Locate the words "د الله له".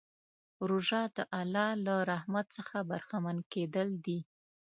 1.15-1.95